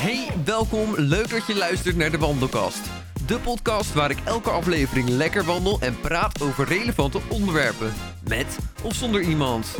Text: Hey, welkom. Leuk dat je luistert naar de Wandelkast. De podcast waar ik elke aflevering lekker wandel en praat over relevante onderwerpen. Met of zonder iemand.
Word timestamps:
Hey, 0.00 0.28
welkom. 0.44 0.94
Leuk 0.96 1.30
dat 1.30 1.46
je 1.46 1.56
luistert 1.56 1.96
naar 1.96 2.10
de 2.10 2.18
Wandelkast. 2.18 2.80
De 3.26 3.38
podcast 3.38 3.94
waar 3.94 4.10
ik 4.10 4.18
elke 4.24 4.50
aflevering 4.50 5.08
lekker 5.08 5.44
wandel 5.44 5.80
en 5.80 6.00
praat 6.00 6.42
over 6.42 6.66
relevante 6.68 7.20
onderwerpen. 7.28 7.92
Met 8.28 8.58
of 8.82 8.94
zonder 8.94 9.20
iemand. 9.20 9.76